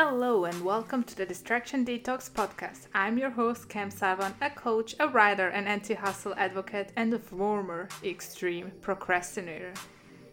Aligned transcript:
Hello 0.00 0.44
and 0.44 0.64
welcome 0.64 1.02
to 1.02 1.16
the 1.16 1.26
Distraction 1.26 1.84
Detox 1.84 2.30
podcast. 2.30 2.86
I'm 2.94 3.18
your 3.18 3.30
host, 3.30 3.68
Cam 3.68 3.90
Sarvan, 3.90 4.32
a 4.40 4.48
coach, 4.48 4.94
a 5.00 5.08
writer, 5.08 5.48
an 5.48 5.66
anti 5.66 5.94
hustle 5.94 6.36
advocate, 6.36 6.92
and 6.94 7.12
a 7.12 7.18
former 7.18 7.88
extreme 8.04 8.70
procrastinator. 8.80 9.74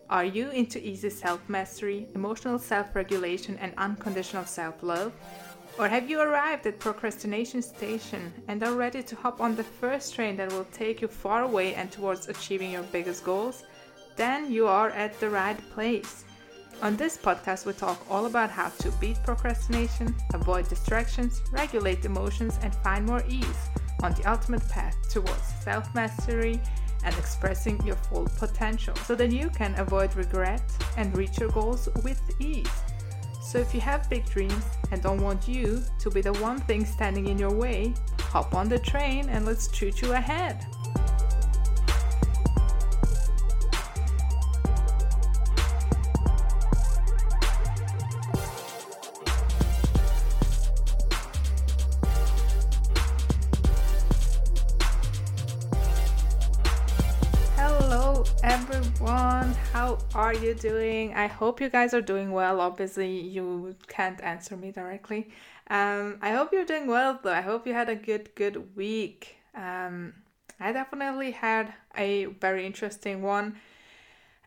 Are 0.07 0.23
you 0.23 0.51
into 0.51 0.77
easy 0.87 1.09
self 1.09 1.41
mastery, 1.49 2.07
emotional 2.13 2.59
self 2.59 2.95
regulation, 2.95 3.57
and 3.57 3.73
unconditional 3.79 4.45
self 4.45 4.83
love? 4.83 5.11
Or 5.79 5.87
have 5.87 6.11
you 6.11 6.19
arrived 6.19 6.67
at 6.67 6.77
procrastination 6.77 7.63
station 7.63 8.31
and 8.47 8.61
are 8.61 8.75
ready 8.75 9.01
to 9.01 9.15
hop 9.15 9.41
on 9.41 9.55
the 9.55 9.63
first 9.63 10.13
train 10.13 10.37
that 10.37 10.51
will 10.51 10.67
take 10.73 11.01
you 11.01 11.07
far 11.07 11.41
away 11.41 11.73
and 11.73 11.91
towards 11.91 12.27
achieving 12.27 12.69
your 12.69 12.83
biggest 12.83 13.23
goals? 13.25 13.63
Then 14.15 14.51
you 14.51 14.67
are 14.67 14.91
at 14.91 15.19
the 15.19 15.31
right 15.31 15.57
place. 15.71 16.23
On 16.81 16.95
this 16.97 17.17
podcast, 17.17 17.65
we 17.65 17.73
talk 17.73 18.05
all 18.09 18.25
about 18.25 18.51
how 18.51 18.69
to 18.69 18.91
beat 18.99 19.17
procrastination, 19.23 20.13
avoid 20.33 20.67
distractions, 20.67 21.41
regulate 21.51 22.05
emotions, 22.05 22.59
and 22.61 22.75
find 22.75 23.05
more 23.05 23.23
ease 23.27 23.69
on 24.03 24.13
the 24.13 24.29
ultimate 24.29 24.67
path 24.69 24.95
towards 25.09 25.43
self 25.61 25.93
mastery 25.95 26.59
and 27.03 27.15
expressing 27.17 27.83
your 27.85 27.95
full 27.95 28.27
potential 28.37 28.95
so 28.97 29.15
that 29.15 29.31
you 29.31 29.49
can 29.49 29.73
avoid 29.79 30.15
regret 30.15 30.61
and 30.97 31.15
reach 31.15 31.39
your 31.39 31.49
goals 31.49 31.87
with 32.03 32.21
ease. 32.39 32.67
So, 33.41 33.57
if 33.59 33.73
you 33.73 33.81
have 33.81 34.09
big 34.09 34.25
dreams 34.25 34.65
and 34.91 35.01
don't 35.01 35.21
want 35.21 35.47
you 35.47 35.81
to 35.99 36.09
be 36.11 36.21
the 36.21 36.33
one 36.33 36.59
thing 36.61 36.85
standing 36.85 37.27
in 37.27 37.39
your 37.39 37.53
way, 37.53 37.93
hop 38.19 38.53
on 38.53 38.67
the 38.67 38.79
train 38.79 39.29
and 39.29 39.45
let's 39.45 39.69
choo 39.69 39.91
choo 39.91 40.11
ahead. 40.11 40.65
You 60.45 60.53
doing? 60.53 61.13
I 61.15 61.27
hope 61.27 61.59
you 61.59 61.69
guys 61.69 61.93
are 61.93 62.01
doing 62.01 62.31
well. 62.31 62.61
Obviously, 62.61 63.19
you 63.19 63.75
can't 63.87 64.21
answer 64.21 64.55
me 64.55 64.71
directly. 64.71 65.29
Um, 65.69 66.19
I 66.21 66.31
hope 66.31 66.53
you're 66.53 66.65
doing 66.65 66.85
well 66.87 67.19
though. 67.21 67.33
I 67.33 67.41
hope 67.41 67.65
you 67.65 67.73
had 67.73 67.89
a 67.89 67.95
good, 67.95 68.35
good 68.35 68.75
week. 68.75 69.37
Um, 69.55 70.13
I 70.59 70.71
definitely 70.71 71.31
had 71.31 71.73
a 71.97 72.25
very 72.25 72.65
interesting 72.65 73.23
one. 73.23 73.55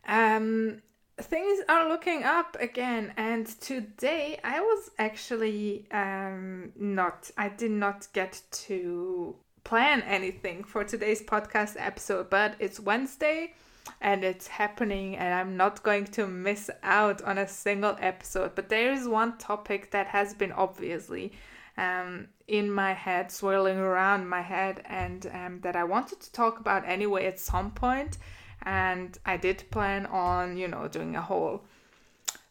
Um, 0.07 0.81
things 1.17 1.59
are 1.67 1.89
looking 1.89 2.23
up 2.23 2.55
again, 2.59 3.13
and 3.17 3.45
today 3.59 4.39
I 4.43 4.61
was 4.61 4.91
actually 4.97 5.85
um, 5.91 6.71
not, 6.77 7.29
I 7.37 7.49
did 7.49 7.71
not 7.71 8.07
get 8.13 8.41
to 8.67 9.35
plan 9.65 10.01
anything 10.03 10.63
for 10.63 10.83
today's 10.85 11.21
podcast 11.21 11.75
episode, 11.77 12.29
but 12.29 12.55
it's 12.59 12.79
Wednesday 12.79 13.53
and 14.01 14.23
it's 14.23 14.47
happening 14.47 15.17
and 15.17 15.33
I'm 15.33 15.57
not 15.57 15.83
going 15.83 16.05
to 16.05 16.27
miss 16.27 16.69
out 16.83 17.21
on 17.23 17.37
a 17.37 17.47
single 17.47 17.97
episode. 17.99 18.55
But 18.55 18.69
there 18.69 18.91
is 18.93 19.07
one 19.07 19.37
topic 19.37 19.91
that 19.91 20.07
has 20.07 20.33
been 20.33 20.51
obviously 20.51 21.33
um, 21.77 22.27
in 22.47 22.71
my 22.71 22.93
head, 22.93 23.31
swirling 23.31 23.77
around 23.77 24.27
my 24.27 24.41
head, 24.41 24.81
and 24.85 25.25
um, 25.33 25.61
that 25.61 25.75
I 25.75 25.83
wanted 25.83 26.19
to 26.21 26.31
talk 26.31 26.59
about 26.59 26.83
anyway 26.85 27.25
at 27.25 27.39
some 27.39 27.71
point. 27.71 28.17
And 28.63 29.17
I 29.25 29.37
did 29.37 29.63
plan 29.71 30.05
on, 30.07 30.57
you 30.57 30.67
know, 30.67 30.87
doing 30.87 31.15
a 31.15 31.21
whole 31.21 31.63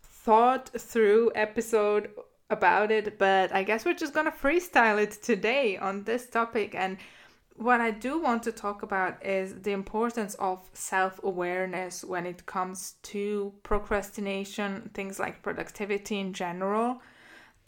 thought 0.02 0.70
through 0.70 1.32
episode 1.34 2.10
about 2.50 2.90
it, 2.90 3.18
but 3.18 3.54
I 3.54 3.62
guess 3.62 3.84
we're 3.84 3.94
just 3.94 4.14
gonna 4.14 4.32
freestyle 4.32 5.02
it 5.02 5.12
today 5.22 5.76
on 5.76 6.04
this 6.04 6.26
topic 6.26 6.74
and 6.74 6.96
what 7.58 7.80
I 7.80 7.90
do 7.90 8.20
want 8.20 8.44
to 8.44 8.52
talk 8.52 8.82
about 8.82 9.24
is 9.24 9.62
the 9.62 9.72
importance 9.72 10.34
of 10.36 10.70
self 10.74 11.20
awareness 11.24 12.04
when 12.04 12.24
it 12.24 12.46
comes 12.46 12.94
to 13.02 13.52
procrastination, 13.64 14.90
things 14.94 15.18
like 15.18 15.42
productivity 15.42 16.20
in 16.20 16.32
general, 16.32 17.02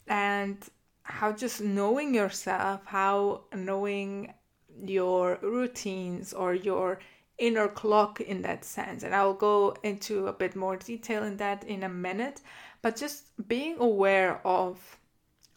and 0.07 0.57
how 1.03 1.33
just 1.33 1.59
knowing 1.59 2.15
yourself, 2.15 2.85
how 2.85 3.41
knowing 3.53 4.33
your 4.81 5.37
routines 5.41 6.31
or 6.31 6.53
your 6.53 6.99
inner 7.37 7.67
clock 7.67 8.21
in 8.21 8.41
that 8.43 8.63
sense. 8.63 9.03
And 9.03 9.13
I'll 9.13 9.33
go 9.33 9.75
into 9.83 10.27
a 10.27 10.33
bit 10.33 10.55
more 10.55 10.77
detail 10.77 11.23
in 11.23 11.35
that 11.37 11.65
in 11.65 11.83
a 11.83 11.89
minute, 11.89 12.39
but 12.81 12.95
just 12.95 13.25
being 13.47 13.75
aware 13.79 14.39
of 14.47 15.00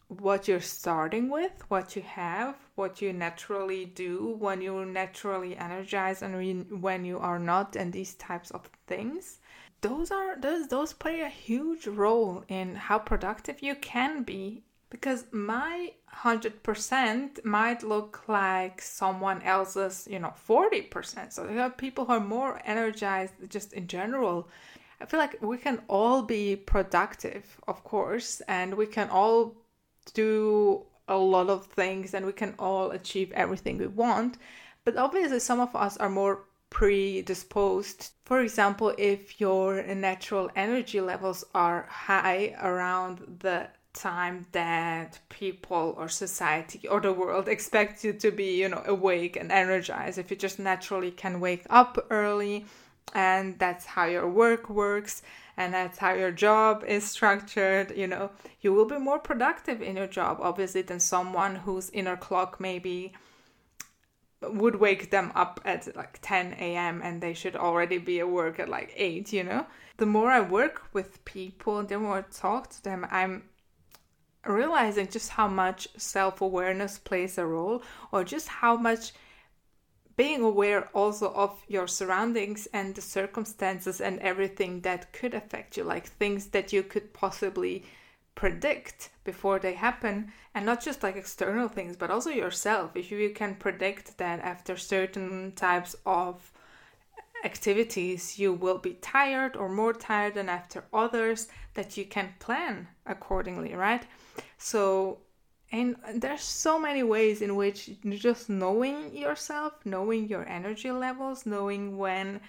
what 0.07 0.47
you're 0.47 0.61
starting 0.61 1.29
with, 1.29 1.51
what 1.67 1.95
you 1.95 2.01
have, 2.03 2.55
what 2.75 3.01
you 3.01 3.11
naturally 3.11 3.85
do 3.85 4.35
when 4.39 4.61
you're 4.61 4.85
naturally 4.85 5.57
energized 5.57 6.21
and 6.21 6.81
when 6.81 7.05
you 7.05 7.17
are 7.19 7.39
not, 7.39 7.75
and 7.75 7.91
these 7.91 8.13
types 8.15 8.51
of 8.51 8.69
things. 8.87 9.39
Those 9.81 10.11
are 10.11 10.39
those 10.39 10.67
those 10.67 10.93
play 10.93 11.21
a 11.21 11.29
huge 11.29 11.87
role 11.87 12.43
in 12.47 12.75
how 12.75 12.99
productive 12.99 13.61
you 13.61 13.75
can 13.75 14.23
be 14.23 14.63
because 14.89 15.25
my 15.31 15.91
100% 16.13 17.43
might 17.43 17.83
look 17.83 18.23
like 18.27 18.81
someone 18.81 19.41
else's, 19.41 20.07
you 20.09 20.19
know, 20.19 20.33
40%. 20.47 21.33
So 21.33 21.45
there 21.45 21.59
are 21.61 21.69
people 21.69 22.05
who 22.05 22.13
are 22.13 22.19
more 22.19 22.61
energized 22.65 23.33
just 23.49 23.73
in 23.73 23.87
general. 23.87 24.47
I 25.01 25.05
feel 25.05 25.19
like 25.19 25.41
we 25.41 25.57
can 25.57 25.81
all 25.89 26.21
be 26.21 26.55
productive, 26.55 27.57
of 27.67 27.83
course, 27.83 28.41
and 28.47 28.75
we 28.75 28.85
can 28.85 29.09
all 29.09 29.55
do 30.13 30.83
a 31.07 31.17
lot 31.17 31.49
of 31.49 31.65
things 31.67 32.13
and 32.13 32.25
we 32.25 32.33
can 32.33 32.55
all 32.57 32.91
achieve 32.91 33.31
everything 33.33 33.77
we 33.77 33.87
want. 33.87 34.37
But 34.83 34.97
obviously, 34.97 35.39
some 35.39 35.59
of 35.59 35.75
us 35.75 35.97
are 35.97 36.09
more 36.09 36.41
predisposed. 36.69 38.11
For 38.25 38.41
example, 38.41 38.93
if 38.97 39.39
your 39.39 39.81
natural 39.83 40.49
energy 40.55 41.01
levels 41.01 41.43
are 41.53 41.87
high 41.89 42.55
around 42.61 43.39
the 43.39 43.67
time 43.93 44.45
that 44.51 45.19
people 45.29 45.95
or 45.97 46.09
society 46.09 46.85
or 46.87 46.99
the 46.99 47.13
world 47.13 47.47
expect 47.55 48.03
you 48.03 48.13
to 48.13 48.31
be, 48.31 48.59
you 48.61 48.69
know, 48.69 48.83
awake 48.85 49.37
and 49.37 49.51
energized, 49.51 50.17
if 50.17 50.29
you 50.29 50.37
just 50.37 50.59
naturally 50.59 51.11
can 51.11 51.39
wake 51.39 51.65
up 51.69 52.05
early 52.09 52.65
and 53.13 53.57
that's 53.59 53.85
how 53.85 54.05
your 54.05 54.27
work 54.27 54.69
works 54.69 55.21
and 55.57 55.73
that's 55.73 55.97
how 55.97 56.13
your 56.13 56.31
job 56.31 56.83
is 56.85 57.03
structured 57.03 57.95
you 57.95 58.07
know 58.07 58.29
you 58.61 58.73
will 58.73 58.85
be 58.85 58.97
more 58.97 59.19
productive 59.19 59.81
in 59.81 59.95
your 59.95 60.07
job 60.07 60.37
obviously 60.41 60.81
than 60.81 60.99
someone 60.99 61.55
whose 61.55 61.89
inner 61.91 62.17
clock 62.17 62.59
maybe 62.59 63.13
would 64.41 64.75
wake 64.75 65.11
them 65.11 65.31
up 65.35 65.59
at 65.65 65.95
like 65.95 66.19
10 66.21 66.53
a.m. 66.53 67.01
and 67.03 67.21
they 67.21 67.33
should 67.33 67.55
already 67.55 67.97
be 67.97 68.19
at 68.19 68.29
work 68.29 68.59
at 68.59 68.69
like 68.69 68.93
8, 68.95 69.31
you 69.33 69.43
know? 69.43 69.65
The 69.97 70.05
more 70.05 70.29
I 70.29 70.41
work 70.41 70.83
with 70.93 71.23
people, 71.25 71.83
the 71.83 71.99
more 71.99 72.19
I 72.19 72.21
talk 72.23 72.69
to 72.71 72.83
them, 72.83 73.07
I'm 73.09 73.43
realizing 74.45 75.07
just 75.07 75.29
how 75.31 75.47
much 75.47 75.87
self 75.97 76.41
awareness 76.41 76.99
plays 76.99 77.37
a 77.37 77.45
role 77.45 77.81
or 78.11 78.23
just 78.23 78.47
how 78.47 78.75
much 78.75 79.13
being 80.17 80.41
aware 80.41 80.89
also 80.93 81.31
of 81.33 81.61
your 81.67 81.87
surroundings 81.87 82.67
and 82.73 82.95
the 82.95 83.01
circumstances 83.01 83.99
and 83.99 84.19
everything 84.19 84.81
that 84.81 85.11
could 85.11 85.33
affect 85.33 85.77
you, 85.77 85.83
like 85.83 86.07
things 86.07 86.47
that 86.47 86.71
you 86.71 86.83
could 86.83 87.13
possibly 87.13 87.83
predict 88.35 89.09
before 89.23 89.59
they 89.59 89.73
happen, 89.73 90.31
and 90.53 90.65
not 90.65 90.81
just 90.81 91.03
like 91.03 91.15
external 91.15 91.67
things, 91.67 91.95
but 91.95 92.11
also 92.11 92.29
yourself. 92.29 92.95
If 92.95 93.11
you 93.11 93.29
can 93.29 93.55
predict 93.55 94.17
that 94.17 94.39
after 94.41 94.77
certain 94.77 95.53
types 95.53 95.95
of 96.05 96.51
activities 97.43 98.39
you 98.39 98.51
will 98.51 98.79
be 98.79 98.93
tired 98.95 99.55
or 99.55 99.69
more 99.69 99.93
tired 99.93 100.33
than 100.33 100.49
after 100.49 100.83
others, 100.93 101.47
that 101.75 101.95
you 101.95 102.05
can 102.05 102.33
plan 102.39 102.87
accordingly, 103.05 103.73
right? 103.75 104.05
So 104.57 105.19
and 105.71 105.95
there's 106.15 106.41
so 106.41 106.79
many 106.79 107.03
ways 107.03 107.41
in 107.41 107.55
which 107.55 107.89
just 108.09 108.49
knowing 108.49 109.15
yourself 109.15 109.73
knowing 109.85 110.27
your 110.27 110.47
energy 110.47 110.91
levels 110.91 111.45
knowing 111.45 111.97
when 111.97 112.39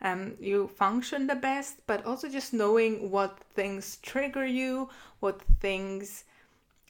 um, 0.00 0.34
you 0.40 0.68
function 0.68 1.26
the 1.26 1.34
best 1.34 1.76
but 1.86 2.04
also 2.04 2.28
just 2.28 2.52
knowing 2.52 3.10
what 3.10 3.38
things 3.54 3.98
trigger 4.02 4.46
you 4.46 4.88
what 5.20 5.40
things 5.60 6.24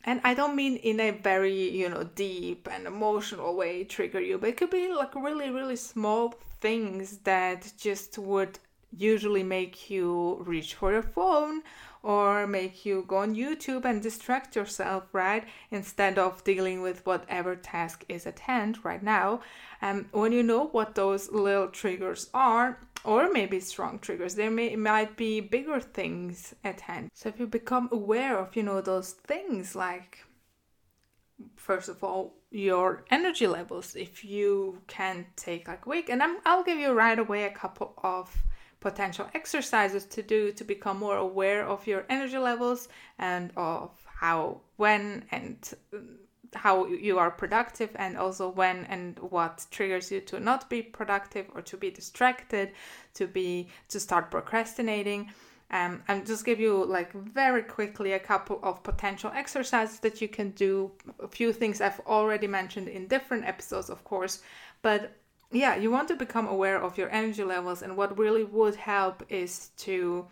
and 0.05 0.21
i 0.25 0.33
don't 0.35 0.57
mean 0.57 0.77
in 0.77 1.01
a 1.01 1.11
very 1.11 1.71
you 1.71 1.89
know 1.89 2.05
deep 2.15 2.69
and 2.71 2.87
emotional 2.87 3.55
way 3.55 3.85
trigger 3.85 4.21
you 4.21 4.39
but 4.39 4.51
it 4.51 4.57
could 4.57 4.71
be 4.71 4.93
like 4.93 5.15
really 5.15 5.51
really 5.51 5.77
small 5.77 6.35
things 6.61 7.19
that 7.19 7.71
just 7.77 8.19
would 8.19 8.59
usually 8.97 9.43
make 9.43 9.91
you 9.91 10.43
reach 10.47 10.75
for 10.75 10.93
your 10.93 11.03
phone 11.03 11.63
or 12.03 12.47
make 12.47 12.85
you 12.85 13.05
go 13.07 13.19
on 13.19 13.35
YouTube 13.35 13.85
and 13.85 14.03
distract 14.03 14.57
yourself, 14.57 15.05
right? 15.13 15.45
Instead 15.71 16.19
of 16.19 16.43
dealing 16.45 16.83
with 16.83 17.07
whatever 17.07 17.55
task 17.55 18.05
is 18.09 18.27
at 18.27 18.41
hand 18.41 18.79
right 18.85 19.03
now. 19.03 19.41
Um, 19.81 20.07
when 20.13 20.33
you 20.33 20.43
know 20.43 20.67
what 20.67 20.95
those 20.95 21.31
little 21.31 21.69
triggers 21.69 22.29
are, 22.35 22.79
or 23.05 23.31
maybe 23.33 23.59
strong 23.59 23.99
triggers 23.99 24.35
there 24.35 24.51
may 24.51 24.77
might 24.77 25.17
be 25.17 25.41
bigger 25.41 25.81
things 25.81 26.55
at 26.63 26.81
hand 26.83 27.11
so 27.15 27.29
if 27.29 27.39
you 27.39 27.47
become 27.47 27.89
aware 27.91 28.39
of 28.39 28.55
you 28.55 28.63
know 28.63 28.81
those 28.81 29.13
things 29.13 29.75
like 29.75 30.25
first 31.57 31.89
of 31.89 32.05
all 32.05 32.35
your 32.51 33.05
energy 33.11 33.47
levels 33.47 33.97
if 33.97 34.25
you 34.25 34.81
can 34.87 35.27
take 35.37 35.67
like 35.67 35.85
a 35.85 35.89
week 35.89 36.09
and 36.09 36.23
I'm, 36.23 36.37
i'll 36.47 36.63
give 36.63 36.79
you 36.79 36.93
right 36.93 37.19
away 37.19 37.45
a 37.45 37.51
couple 37.51 37.95
of 38.03 38.45
potential 38.83 39.27
exercises 39.33 40.05
to 40.05 40.23
do 40.23 40.53
to 40.53 40.65
become 40.65 40.99
more 40.99 41.17
aware 41.17 41.65
of 41.67 41.87
your 41.87 42.05
energy 42.11 42.37
levels 42.37 42.89
and 43.19 43.53
of 43.57 43.91
how 44.05 44.61
when 44.77 45.25
and 45.31 45.75
how 46.55 46.87
you 46.87 47.19
are 47.19 47.31
productive 47.31 47.91
and 47.95 48.19
also 48.19 48.49
when 48.49 48.85
and 48.87 49.19
what 49.21 49.65
triggers 49.71 50.11
you 50.13 50.21
to 50.21 50.39
not 50.39 50.69
be 50.69 50.83
productive 50.83 51.47
or 51.55 51.63
to 51.63 51.77
be 51.77 51.91
distracted 51.91 52.73
to 53.15 53.27
be 53.27 53.69
to 53.89 53.99
start 53.99 54.31
procrastinating. 54.31 55.31
Um, 55.71 56.03
and 56.07 56.27
just 56.27 56.45
give 56.45 56.61
you 56.61 56.85
like 56.85 57.15
very 57.15 57.63
quickly 57.63 58.13
a 58.13 58.19
couple 58.19 58.61
of 58.63 58.83
potential 58.83 59.33
exercises 59.35 60.01
that 60.01 60.21
you 60.21 60.29
can 60.29 60.51
do. 60.51 60.91
A 61.19 61.29
few 61.29 61.51
things 61.51 61.81
i've 61.81 62.01
already 62.01 62.47
mentioned 62.47 62.89
in 62.89 63.07
different 63.07 63.47
episodes 63.47 63.89
of 63.89 64.05
course 64.05 64.43
but 64.83 65.17
yeah 65.53 65.77
you 65.77 65.91
want 65.91 66.09
to 66.09 66.17
become 66.17 66.49
aware 66.49 66.81
of 66.81 66.99
your 66.99 67.11
energy 67.11 67.45
levels 67.45 67.83
and 67.83 67.97
what 67.97 68.19
really 68.19 68.45
would 68.45 68.77
help 68.77 69.23
is 69.29 69.71
to 69.77 70.27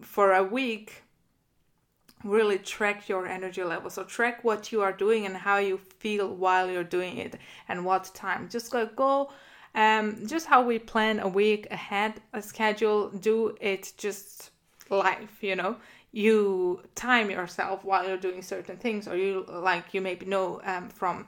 for 0.00 0.32
a 0.34 0.42
week 0.42 1.04
really 2.24 2.58
track 2.58 3.08
your 3.08 3.26
energy 3.26 3.62
level. 3.62 3.90
So 3.90 4.02
track 4.02 4.42
what 4.42 4.72
you 4.72 4.80
are 4.82 4.92
doing 4.92 5.26
and 5.26 5.36
how 5.36 5.58
you 5.58 5.78
feel 5.78 6.34
while 6.34 6.70
you're 6.70 6.82
doing 6.82 7.18
it 7.18 7.36
and 7.68 7.84
what 7.84 8.10
time. 8.14 8.48
Just 8.48 8.72
go 8.72 8.86
go 8.86 9.30
um 9.74 10.26
just 10.26 10.46
how 10.46 10.62
we 10.64 10.78
plan 10.78 11.20
a 11.20 11.28
week 11.28 11.66
ahead, 11.70 12.14
a 12.32 12.40
schedule, 12.40 13.10
do 13.10 13.56
it 13.60 13.92
just 13.96 14.50
live, 14.90 15.30
you 15.40 15.56
know. 15.56 15.76
You 16.12 16.80
time 16.94 17.28
yourself 17.28 17.84
while 17.84 18.06
you're 18.06 18.16
doing 18.16 18.40
certain 18.40 18.76
things, 18.76 19.08
or 19.08 19.16
you 19.16 19.44
like 19.48 19.92
you 19.92 20.00
maybe 20.00 20.26
know 20.26 20.60
um, 20.64 20.88
from 20.88 21.26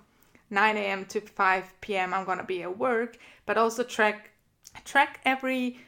9 0.50 0.76
a.m. 0.76 1.04
to 1.06 1.20
5 1.20 1.80
p.m. 1.80 2.14
I'm 2.14 2.24
gonna 2.24 2.44
be 2.44 2.62
at 2.62 2.78
work, 2.78 3.18
but 3.46 3.56
also 3.58 3.82
track 3.82 4.30
track 4.84 5.20
every 5.24 5.78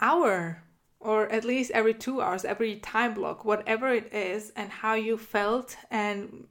hour 0.00 0.62
or 1.00 1.30
at 1.30 1.44
least 1.44 1.70
every 1.70 1.94
two 1.94 2.20
hours, 2.20 2.44
every 2.44 2.76
time 2.76 3.14
block, 3.14 3.44
whatever 3.44 3.92
it 3.92 4.12
is, 4.12 4.52
and 4.56 4.70
how 4.70 4.94
you 4.94 5.16
felt 5.16 5.76
and 5.90 6.48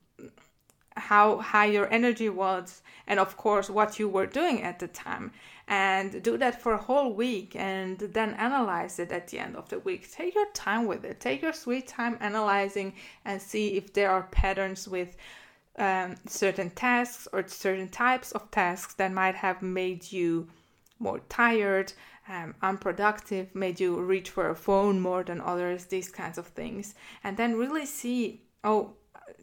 how 0.95 1.37
high 1.37 1.65
your 1.65 1.91
energy 1.93 2.29
was, 2.29 2.81
and 3.05 3.19
of 3.19 3.37
course, 3.37 3.69
what 3.69 3.99
you 3.99 4.09
were 4.09 4.25
doing 4.25 4.63
at 4.63 4.79
the 4.79 4.87
time. 4.87 5.31
And 5.67 6.23
do 6.23 6.37
that 6.37 6.61
for 6.61 6.73
a 6.73 6.77
whole 6.77 7.13
week 7.13 7.55
and 7.55 7.99
then 7.99 8.33
analyze 8.35 8.99
it 8.99 9.11
at 9.11 9.27
the 9.27 9.39
end 9.39 9.57
of 9.57 9.67
the 9.67 9.79
week. 9.79 10.09
Take 10.09 10.33
your 10.33 10.49
time 10.53 10.85
with 10.85 11.03
it, 11.03 11.19
take 11.19 11.41
your 11.41 11.53
sweet 11.53 11.87
time 11.87 12.17
analyzing 12.21 12.93
and 13.25 13.41
see 13.41 13.75
if 13.75 13.91
there 13.93 14.09
are 14.09 14.23
patterns 14.31 14.87
with 14.87 15.17
um, 15.77 16.15
certain 16.27 16.69
tasks 16.71 17.27
or 17.31 17.47
certain 17.47 17.89
types 17.89 18.31
of 18.31 18.49
tasks 18.51 18.93
that 18.95 19.11
might 19.11 19.35
have 19.35 19.61
made 19.61 20.11
you 20.11 20.47
more 20.99 21.19
tired 21.29 21.93
um, 22.29 22.55
unproductive, 22.61 23.53
made 23.55 23.79
you 23.79 23.99
reach 23.99 24.29
for 24.29 24.49
a 24.49 24.55
phone 24.55 24.99
more 24.99 25.23
than 25.23 25.39
others, 25.39 25.85
these 25.85 26.09
kinds 26.09 26.37
of 26.37 26.47
things. 26.47 26.95
And 27.23 27.37
then 27.37 27.57
really 27.57 27.85
see 27.85 28.41
oh, 28.63 28.93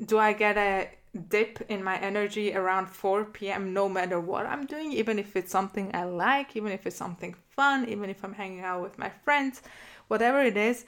do 0.04 0.18
I 0.18 0.32
get 0.32 0.56
a 0.56 0.88
dip 1.28 1.60
in 1.68 1.82
my 1.82 1.96
energy 1.98 2.54
around 2.54 2.86
4 2.88 3.26
p.m. 3.26 3.72
no 3.72 3.88
matter 3.88 4.20
what 4.20 4.46
I'm 4.46 4.66
doing, 4.66 4.92
even 4.92 5.18
if 5.18 5.36
it's 5.36 5.52
something 5.52 5.90
I 5.94 6.04
like, 6.04 6.56
even 6.56 6.72
if 6.72 6.86
it's 6.86 6.96
something 6.96 7.34
fun, 7.50 7.88
even 7.88 8.10
if 8.10 8.24
I'm 8.24 8.34
hanging 8.34 8.60
out 8.60 8.82
with 8.82 8.98
my 8.98 9.10
friends, 9.24 9.62
whatever 10.08 10.42
it 10.42 10.56
is. 10.56 10.84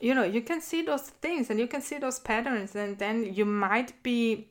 You 0.00 0.14
know, 0.14 0.24
you 0.24 0.42
can 0.42 0.60
see 0.60 0.82
those 0.82 1.02
things 1.02 1.50
and 1.50 1.58
you 1.58 1.66
can 1.66 1.82
see 1.82 1.98
those 1.98 2.18
patterns, 2.18 2.74
and 2.74 2.98
then 2.98 3.32
you 3.32 3.44
might 3.44 4.02
be 4.02 4.48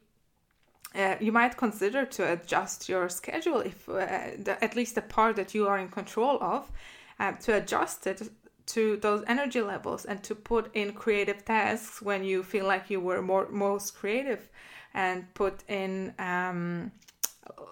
uh, 0.97 1.15
you 1.19 1.31
might 1.31 1.55
consider 1.57 2.05
to 2.05 2.33
adjust 2.33 2.89
your 2.89 3.07
schedule 3.09 3.59
if 3.59 3.88
uh, 3.88 3.97
the, 4.39 4.57
at 4.61 4.75
least 4.75 4.95
the 4.95 5.01
part 5.01 5.35
that 5.35 5.53
you 5.53 5.67
are 5.67 5.77
in 5.77 5.89
control 5.89 6.38
of 6.41 6.71
uh, 7.19 7.31
to 7.33 7.55
adjust 7.55 8.07
it 8.07 8.21
to 8.65 8.97
those 8.97 9.23
energy 9.27 9.61
levels 9.61 10.05
and 10.05 10.21
to 10.23 10.35
put 10.35 10.75
in 10.75 10.91
creative 10.94 11.45
tasks 11.45 12.01
when 12.01 12.23
you 12.23 12.44
feel 12.44 12.65
like 12.65 12.89
you 12.89 12.99
were 12.99 13.21
more 13.21 13.47
most 13.49 13.95
creative 13.95 14.49
and 14.94 15.31
put 15.33 15.63
in 15.69 16.13
um, 16.19 16.91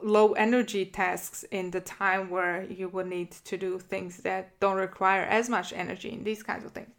low 0.04 0.34
energy 0.34 0.86
tasks 0.86 1.44
in 1.52 1.72
the 1.72 1.82
time 1.82 2.30
where 2.30 2.64
you 2.64 2.88
would 2.90 3.08
need 3.08 3.32
to 3.32 3.58
do 3.58 3.80
things 3.80 4.18
that 4.18 4.58
don't 4.60 4.78
require 4.78 5.24
as 5.24 5.50
much 5.50 5.74
energy 5.74 6.12
in 6.12 6.24
these 6.24 6.44
kinds 6.44 6.64
of 6.64 6.72
things 6.72 6.94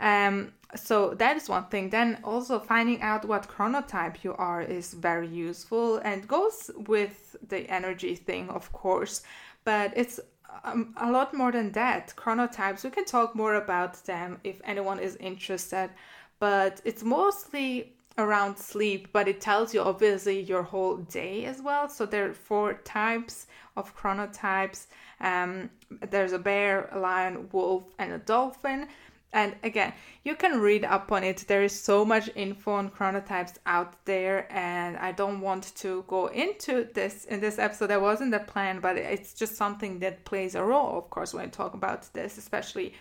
um, 0.00 0.52
so 0.74 1.14
that 1.14 1.36
is 1.36 1.48
one 1.48 1.66
thing. 1.66 1.90
Then 1.90 2.18
also 2.24 2.58
finding 2.58 3.02
out 3.02 3.24
what 3.24 3.48
chronotype 3.48 4.24
you 4.24 4.34
are 4.34 4.62
is 4.62 4.94
very 4.94 5.28
useful 5.28 5.98
and 5.98 6.26
goes 6.26 6.70
with 6.88 7.36
the 7.48 7.68
energy 7.70 8.16
thing, 8.16 8.48
of 8.48 8.72
course, 8.72 9.22
but 9.64 9.92
it's 9.96 10.18
um, 10.64 10.94
a 10.96 11.10
lot 11.10 11.34
more 11.34 11.52
than 11.52 11.72
that. 11.72 12.14
Chronotypes, 12.16 12.84
we 12.84 12.90
can 12.90 13.04
talk 13.04 13.34
more 13.34 13.56
about 13.56 13.94
them 14.04 14.38
if 14.44 14.60
anyone 14.64 14.98
is 14.98 15.16
interested, 15.16 15.90
but 16.38 16.80
it's 16.84 17.02
mostly 17.02 17.92
around 18.18 18.56
sleep, 18.58 19.08
but 19.12 19.28
it 19.28 19.40
tells 19.40 19.72
you 19.72 19.80
obviously 19.80 20.40
your 20.40 20.62
whole 20.62 20.98
day 20.98 21.44
as 21.46 21.62
well. 21.62 21.88
So 21.88 22.04
there 22.04 22.28
are 22.28 22.34
four 22.34 22.74
types 22.84 23.46
of 23.76 23.96
chronotypes. 23.96 24.86
Um, 25.20 25.70
there's 26.10 26.32
a 26.32 26.38
bear, 26.38 26.88
a 26.92 26.98
lion, 26.98 27.48
wolf, 27.52 27.84
and 27.98 28.12
a 28.12 28.18
dolphin. 28.18 28.88
And 29.34 29.56
again, 29.62 29.94
you 30.24 30.34
can 30.36 30.60
read 30.60 30.84
up 30.84 31.10
on 31.10 31.24
it. 31.24 31.44
There 31.48 31.62
is 31.62 31.72
so 31.72 32.04
much 32.04 32.28
info 32.34 32.72
on 32.72 32.90
chronotypes 32.90 33.54
out 33.64 34.04
there, 34.04 34.46
and 34.52 34.98
I 34.98 35.12
don't 35.12 35.40
want 35.40 35.74
to 35.76 36.04
go 36.06 36.26
into 36.26 36.88
this 36.92 37.24
in 37.24 37.40
this 37.40 37.58
episode. 37.58 37.86
That 37.86 38.02
wasn't 38.02 38.32
the 38.32 38.40
plan, 38.40 38.80
but 38.80 38.98
it's 38.98 39.32
just 39.32 39.56
something 39.56 40.00
that 40.00 40.26
plays 40.26 40.54
a 40.54 40.62
role, 40.62 40.98
of 40.98 41.08
course, 41.08 41.32
when 41.32 41.46
I 41.46 41.48
talk 41.48 41.72
about 41.72 42.12
this, 42.12 42.36
especially 42.36 42.92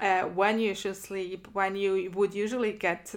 uh, 0.00 0.22
when 0.22 0.60
you 0.60 0.74
should 0.74 0.96
sleep, 0.96 1.48
when 1.54 1.74
you 1.74 2.12
would 2.14 2.34
usually 2.34 2.72
get 2.72 3.12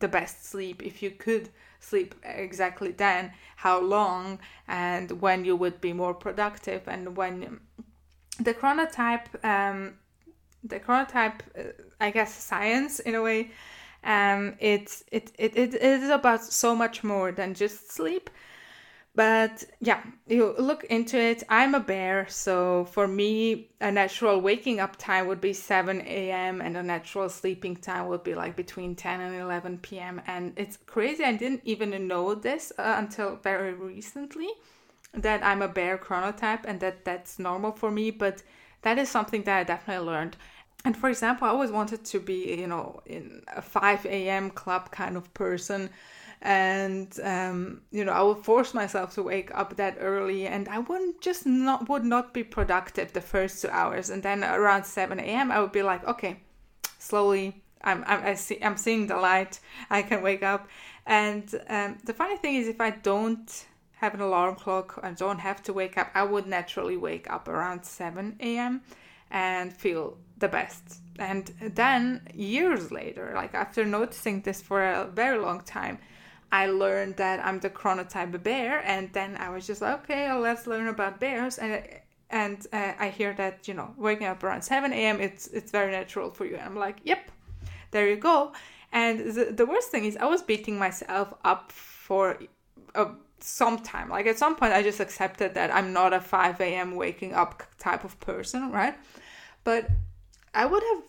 the 0.00 0.08
best 0.08 0.46
sleep 0.46 0.82
if 0.82 1.00
you 1.00 1.12
could 1.12 1.48
sleep 1.78 2.16
exactly 2.24 2.90
then, 2.90 3.32
how 3.54 3.80
long, 3.80 4.40
and 4.66 5.12
when 5.20 5.44
you 5.44 5.54
would 5.54 5.80
be 5.80 5.92
more 5.92 6.12
productive, 6.12 6.82
and 6.88 7.16
when 7.16 7.60
the 8.40 8.52
chronotype. 8.52 9.44
Um, 9.44 9.94
the 10.64 10.80
chronotype, 10.80 11.40
uh, 11.58 11.72
I 12.00 12.10
guess, 12.10 12.34
science 12.34 13.00
in 13.00 13.14
a 13.14 13.22
way. 13.22 13.50
Um, 14.04 14.54
it's 14.60 15.04
it, 15.10 15.32
it 15.38 15.56
it 15.56 15.74
is 15.74 16.10
about 16.10 16.42
so 16.44 16.74
much 16.74 17.02
more 17.02 17.32
than 17.32 17.54
just 17.54 17.92
sleep. 17.92 18.30
But 19.14 19.64
yeah, 19.80 20.00
you 20.28 20.54
look 20.58 20.84
into 20.84 21.18
it. 21.18 21.42
I'm 21.48 21.74
a 21.74 21.80
bear, 21.80 22.28
so 22.28 22.84
for 22.84 23.08
me, 23.08 23.68
a 23.80 23.90
natural 23.90 24.40
waking 24.40 24.78
up 24.78 24.94
time 24.96 25.26
would 25.26 25.40
be 25.40 25.52
7 25.52 26.02
a.m. 26.02 26.60
and 26.60 26.76
a 26.76 26.84
natural 26.84 27.28
sleeping 27.28 27.74
time 27.74 28.06
would 28.06 28.22
be 28.22 28.36
like 28.36 28.54
between 28.54 28.94
10 28.94 29.20
and 29.20 29.34
11 29.34 29.78
p.m. 29.78 30.22
And 30.28 30.52
it's 30.56 30.76
crazy. 30.86 31.24
I 31.24 31.32
didn't 31.32 31.62
even 31.64 32.06
know 32.06 32.36
this 32.36 32.72
uh, 32.78 32.94
until 32.96 33.36
very 33.42 33.74
recently 33.74 34.50
that 35.14 35.44
I'm 35.44 35.62
a 35.62 35.68
bear 35.68 35.98
chronotype 35.98 36.64
and 36.64 36.78
that 36.78 37.04
that's 37.04 37.40
normal 37.40 37.72
for 37.72 37.90
me. 37.90 38.12
But 38.12 38.44
that 38.82 38.98
is 38.98 39.08
something 39.08 39.42
that 39.44 39.58
I 39.58 39.64
definitely 39.64 40.06
learned. 40.06 40.36
And 40.84 40.96
for 40.96 41.08
example, 41.08 41.46
I 41.46 41.50
always 41.50 41.70
wanted 41.70 42.04
to 42.04 42.20
be, 42.20 42.54
you 42.54 42.66
know, 42.66 43.00
in 43.04 43.42
a 43.54 43.60
5 43.60 44.06
a.m. 44.06 44.50
club 44.50 44.90
kind 44.90 45.16
of 45.16 45.32
person. 45.34 45.90
And, 46.40 47.18
um, 47.24 47.82
you 47.90 48.04
know, 48.04 48.12
I 48.12 48.22
would 48.22 48.44
force 48.44 48.72
myself 48.72 49.14
to 49.14 49.24
wake 49.24 49.50
up 49.54 49.76
that 49.76 49.96
early 49.98 50.46
and 50.46 50.68
I 50.68 50.78
wouldn't 50.78 51.20
just 51.20 51.46
not, 51.46 51.88
would 51.88 52.04
not 52.04 52.32
be 52.32 52.44
productive 52.44 53.12
the 53.12 53.20
first 53.20 53.60
two 53.60 53.68
hours. 53.70 54.08
And 54.08 54.22
then 54.22 54.44
around 54.44 54.84
7 54.84 55.18
a.m., 55.18 55.50
I 55.50 55.60
would 55.60 55.72
be 55.72 55.82
like, 55.82 56.06
okay, 56.06 56.38
slowly, 57.00 57.60
I'm, 57.82 58.04
I'm, 58.06 58.22
I 58.24 58.34
see, 58.34 58.58
I'm 58.62 58.76
seeing 58.76 59.08
the 59.08 59.16
light. 59.16 59.58
I 59.90 60.02
can 60.02 60.22
wake 60.22 60.44
up. 60.44 60.68
And 61.06 61.52
um, 61.68 61.98
the 62.04 62.14
funny 62.14 62.36
thing 62.36 62.54
is, 62.56 62.68
if 62.68 62.80
I 62.80 62.90
don't 62.90 63.66
have 64.00 64.14
an 64.14 64.20
alarm 64.20 64.54
clock 64.54 65.00
and 65.02 65.16
don't 65.16 65.40
have 65.40 65.62
to 65.64 65.72
wake 65.72 65.98
up, 65.98 66.10
I 66.14 66.22
would 66.22 66.46
naturally 66.46 66.96
wake 66.96 67.28
up 67.30 67.48
around 67.48 67.84
7 67.84 68.36
a.m. 68.40 68.82
and 69.30 69.72
feel 69.72 70.16
the 70.38 70.48
best. 70.48 71.00
And 71.18 71.52
then 71.60 72.28
years 72.32 72.92
later, 72.92 73.32
like 73.34 73.54
after 73.54 73.84
noticing 73.84 74.42
this 74.42 74.62
for 74.62 74.84
a 74.84 75.06
very 75.06 75.38
long 75.38 75.62
time, 75.62 75.98
I 76.52 76.66
learned 76.66 77.16
that 77.16 77.44
I'm 77.44 77.58
the 77.60 77.70
chronotype 77.70 78.42
bear, 78.42 78.82
and 78.86 79.12
then 79.12 79.36
I 79.36 79.50
was 79.50 79.66
just 79.66 79.82
like, 79.82 80.00
okay, 80.04 80.32
let's 80.32 80.66
learn 80.66 80.88
about 80.88 81.20
bears. 81.20 81.58
And 81.58 81.82
and 82.30 82.66
uh, 82.72 82.92
I 82.98 83.08
hear 83.10 83.34
that 83.34 83.68
you 83.68 83.74
know 83.74 83.94
waking 83.96 84.26
up 84.26 84.42
around 84.42 84.62
7 84.62 84.92
a.m. 84.92 85.20
it's 85.20 85.48
it's 85.48 85.70
very 85.72 85.90
natural 85.90 86.30
for 86.30 86.46
you. 86.46 86.54
And 86.54 86.64
I'm 86.64 86.76
like, 86.76 87.00
yep, 87.04 87.30
there 87.90 88.08
you 88.08 88.16
go. 88.16 88.52
And 88.92 89.34
the, 89.34 89.52
the 89.52 89.66
worst 89.66 89.90
thing 89.90 90.04
is 90.04 90.16
I 90.16 90.26
was 90.26 90.40
beating 90.40 90.78
myself 90.78 91.34
up 91.44 91.72
for 91.72 92.38
a 92.94 93.08
sometime. 93.40 94.08
Like 94.08 94.26
at 94.26 94.38
some 94.38 94.56
point, 94.56 94.72
I 94.72 94.82
just 94.82 95.00
accepted 95.00 95.54
that 95.54 95.74
I'm 95.74 95.92
not 95.92 96.12
a 96.12 96.20
5 96.20 96.60
a.m. 96.60 96.96
waking 96.96 97.34
up 97.34 97.62
type 97.78 98.04
of 98.04 98.18
person, 98.20 98.70
right? 98.70 98.94
But 99.64 99.90
I 100.54 100.66
would 100.66 100.82
have, 100.82 101.02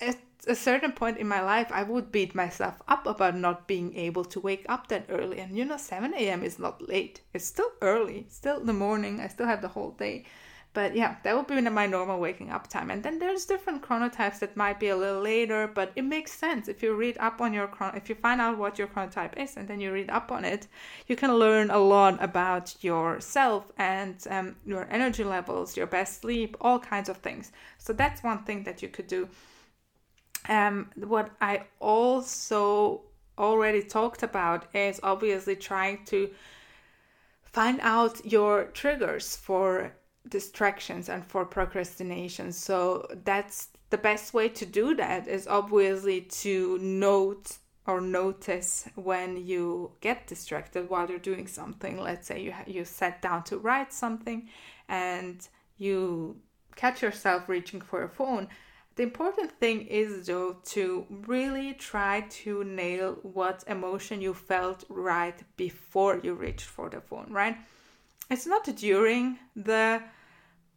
at 0.00 0.16
a 0.46 0.54
certain 0.54 0.92
point 0.92 1.18
in 1.18 1.26
my 1.26 1.40
life, 1.40 1.70
I 1.72 1.82
would 1.82 2.12
beat 2.12 2.34
myself 2.34 2.80
up 2.88 3.06
about 3.06 3.36
not 3.36 3.66
being 3.66 3.96
able 3.96 4.24
to 4.26 4.40
wake 4.40 4.66
up 4.68 4.88
that 4.88 5.06
early. 5.08 5.40
And 5.40 5.56
you 5.56 5.64
know, 5.64 5.76
7 5.76 6.14
a.m. 6.14 6.42
is 6.42 6.58
not 6.58 6.88
late, 6.88 7.20
it's 7.32 7.46
still 7.46 7.70
early, 7.80 8.26
still 8.28 8.60
the 8.60 8.72
morning, 8.72 9.20
I 9.20 9.28
still 9.28 9.46
have 9.46 9.62
the 9.62 9.68
whole 9.68 9.92
day. 9.92 10.24
But 10.74 10.96
yeah, 10.96 11.16
that 11.22 11.36
would 11.36 11.46
be 11.46 11.60
my 11.70 11.86
normal 11.86 12.18
waking 12.18 12.50
up 12.50 12.66
time. 12.66 12.90
And 12.90 13.00
then 13.00 13.20
there's 13.20 13.46
different 13.46 13.80
chronotypes 13.80 14.40
that 14.40 14.56
might 14.56 14.80
be 14.80 14.88
a 14.88 14.96
little 14.96 15.22
later, 15.22 15.70
but 15.72 15.92
it 15.94 16.02
makes 16.02 16.32
sense 16.32 16.66
if 16.66 16.82
you 16.82 16.94
read 16.94 17.16
up 17.18 17.40
on 17.40 17.52
your 17.52 17.68
chron- 17.68 17.96
if 17.96 18.08
you 18.08 18.16
find 18.16 18.40
out 18.40 18.58
what 18.58 18.76
your 18.76 18.88
chronotype 18.88 19.38
is 19.38 19.56
and 19.56 19.68
then 19.68 19.80
you 19.80 19.92
read 19.92 20.10
up 20.10 20.32
on 20.32 20.44
it, 20.44 20.66
you 21.06 21.14
can 21.14 21.32
learn 21.32 21.70
a 21.70 21.78
lot 21.78 22.20
about 22.20 22.74
yourself 22.82 23.70
and 23.78 24.26
um, 24.28 24.56
your 24.66 24.88
energy 24.90 25.22
levels, 25.22 25.76
your 25.76 25.86
best 25.86 26.22
sleep, 26.22 26.56
all 26.60 26.80
kinds 26.80 27.08
of 27.08 27.18
things. 27.18 27.52
So 27.78 27.92
that's 27.92 28.24
one 28.24 28.42
thing 28.42 28.64
that 28.64 28.82
you 28.82 28.88
could 28.88 29.06
do. 29.06 29.28
Um, 30.48 30.90
what 30.96 31.30
I 31.40 31.62
also 31.78 33.02
already 33.38 33.82
talked 33.82 34.24
about 34.24 34.74
is 34.74 34.98
obviously 35.04 35.54
trying 35.54 36.04
to 36.06 36.30
find 37.44 37.78
out 37.80 38.24
your 38.26 38.64
triggers 38.64 39.36
for 39.36 39.92
distractions 40.28 41.08
and 41.08 41.24
for 41.24 41.44
procrastination. 41.44 42.52
So 42.52 43.06
that's 43.24 43.68
the 43.90 43.98
best 43.98 44.34
way 44.34 44.48
to 44.48 44.66
do 44.66 44.94
that 44.96 45.28
is 45.28 45.46
obviously 45.46 46.22
to 46.22 46.78
note 46.78 47.58
or 47.86 48.00
notice 48.00 48.88
when 48.94 49.46
you 49.46 49.92
get 50.00 50.26
distracted 50.26 50.88
while 50.88 51.08
you're 51.08 51.18
doing 51.18 51.46
something. 51.46 52.00
Let's 52.00 52.26
say 52.26 52.40
you 52.40 52.54
you 52.66 52.84
sat 52.84 53.20
down 53.20 53.44
to 53.44 53.58
write 53.58 53.92
something 53.92 54.48
and 54.88 55.46
you 55.76 56.36
catch 56.76 57.02
yourself 57.02 57.48
reaching 57.48 57.80
for 57.80 58.00
your 58.00 58.08
phone. 58.08 58.48
The 58.96 59.02
important 59.02 59.52
thing 59.52 59.86
is 59.88 60.26
though 60.26 60.56
to 60.66 61.06
really 61.26 61.74
try 61.74 62.22
to 62.42 62.64
nail 62.64 63.18
what 63.22 63.64
emotion 63.66 64.20
you 64.20 64.32
felt 64.32 64.84
right 64.88 65.38
before 65.56 66.20
you 66.22 66.34
reached 66.34 66.66
for 66.66 66.88
the 66.88 67.00
phone, 67.00 67.26
right? 67.30 67.56
It's 68.34 68.46
not 68.46 68.64
during 68.64 69.38
the 69.54 70.02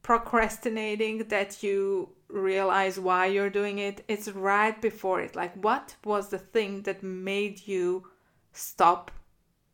procrastinating 0.03 1.27
that 1.29 1.63
you 1.63 2.09
realize 2.27 2.99
why 2.99 3.25
you're 3.25 3.49
doing 3.49 3.79
it. 3.79 4.05
It's 4.07 4.27
right 4.29 4.79
before 4.79 5.21
it. 5.21 5.35
Like, 5.35 5.55
what 5.55 5.95
was 6.05 6.29
the 6.29 6.37
thing 6.37 6.83
that 6.83 7.01
made 7.01 7.65
you 7.65 8.05
stop 8.53 9.09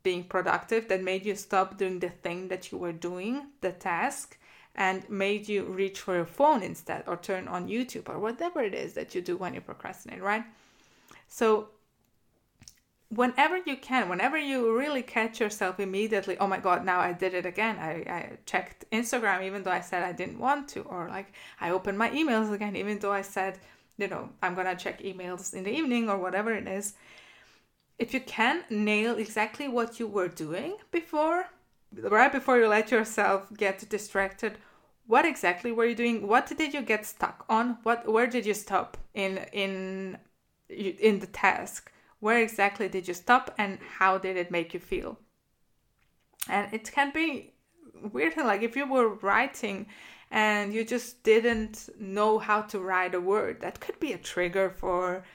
being 0.02 0.24
productive, 0.24 0.88
that 0.88 1.04
made 1.04 1.25
you 1.25 1.36
stop 1.36 1.78
doing 1.78 2.00
the 2.00 2.08
thing 2.08 2.48
that 2.48 2.72
you 2.72 2.78
were 2.78 2.94
doing, 2.94 3.48
the 3.60 3.74
task, 3.74 4.38
and 4.75 5.10
made 5.10 5.50
you 5.50 5.66
reach 5.66 6.00
for 6.00 6.16
your 6.16 6.25
phone 6.25 6.63
instead 6.63 7.04
or 7.06 7.18
turn 7.18 7.50
on 7.50 7.68
YouTube 7.68 8.08
or 8.08 8.18
whatever 8.18 8.62
it 8.63 8.74
is 8.74 8.94
that 8.94 9.13
you 9.13 9.22
do 9.22 9.36
when 9.36 9.54
you 9.54 9.60
procrastinate, 9.60 10.24
right? 10.24 10.46
So, 11.28 11.68
whenever 13.15 13.58
you 13.58 13.77
can, 13.77 14.10
whenever 14.10 14.38
you 14.38 14.77
really 14.77 15.01
catch 15.01 15.39
yourself 15.39 15.79
immediately, 15.79 16.38
oh 16.39 16.48
my 16.48 16.60
God, 16.60 16.86
now 16.86 17.00
I 17.00 17.13
did 17.13 17.34
it 17.34 17.46
again. 17.46 17.77
I, 17.77 17.91
I 18.10 18.38
checked 18.46 18.86
Instagram 18.91 19.43
even 19.43 19.63
though 19.63 19.72
I 19.72 19.82
said 19.82 20.03
I 20.03 20.12
didn't 20.12 20.39
want 20.39 20.67
to, 20.70 20.82
or 20.82 21.08
like 21.10 21.34
I 21.60 21.72
opened 21.72 21.98
my 21.98 22.10
emails 22.10 22.51
again 22.51 22.75
even 22.75 23.00
though 23.00 23.12
I 23.12 23.22
said, 23.22 23.60
you 23.98 24.08
know, 24.08 24.29
I'm 24.41 24.55
gonna 24.55 24.75
check 24.75 25.01
emails 25.01 25.53
in 25.53 25.63
the 25.63 25.72
evening 25.72 26.10
or 26.10 26.17
whatever 26.17 26.53
it 26.53 26.67
is. 26.67 26.93
If 28.00 28.13
you 28.13 28.22
can 28.22 28.63
nail 28.70 29.17
exactly 29.17 29.67
what 29.67 30.00
you 30.00 30.08
were 30.08 30.27
doing 30.27 30.77
before, 30.91 31.46
right 31.96 32.32
before 32.32 32.58
you 32.58 32.67
let 32.67 32.91
yourself 32.91 33.51
get 33.55 33.88
distracted, 33.89 34.58
what 35.05 35.25
exactly 35.25 35.72
were 35.72 35.86
you 35.86 35.96
doing? 35.96 36.27
What 36.27 36.48
did 36.48 36.74
you 36.74 36.82
get 36.82 37.05
stuck 37.05 37.46
on? 37.50 37.77
What 37.84 38.12
where 38.12 38.27
did 38.27 38.46
you 38.46 38.53
stop 38.53 38.98
in 39.13 39.38
in 39.51 40.17
in 40.70 41.20
the 41.20 41.27
task? 41.27 41.91
Where 42.24 42.42
exactly 42.42 42.88
did 42.88 43.06
you 43.06 43.13
stop 43.13 43.53
and 43.58 43.77
how 43.98 44.18
did 44.18 44.38
it 44.38 44.50
make 44.50 44.74
you 44.74 44.80
feel? 44.80 45.20
And 46.48 46.74
it 46.74 46.89
can 46.89 47.12
be 47.12 47.51
weird 48.13 48.38
like 48.38 48.63
if 48.63 48.77
you 48.77 48.86
were 48.89 49.10
writing 49.15 49.88
and 50.32 50.74
you 50.74 50.86
just 50.86 51.22
didn't 51.24 51.89
know 52.00 52.39
how 52.39 52.62
to 52.62 52.80
write 52.80 53.13
a 53.13 53.20
word 53.20 53.60
that 53.60 53.82
could 53.82 54.00
be 54.00 54.13
a 54.13 54.18
trigger 54.18 54.70
for 54.70 55.25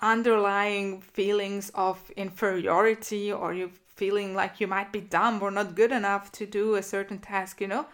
underlying 0.00 1.02
feelings 1.02 1.70
of 1.74 2.10
inferiority 2.16 3.30
or 3.30 3.52
you 3.52 3.70
feeling 3.96 4.34
like 4.34 4.60
you 4.60 4.66
might 4.66 4.90
be 4.90 5.00
dumb 5.02 5.42
or 5.42 5.50
not 5.50 5.74
good 5.74 5.92
enough 5.92 6.32
to 6.32 6.46
do 6.46 6.74
a 6.74 6.82
certain 6.82 7.18
task 7.18 7.60
you 7.60 7.68
know 7.68 7.84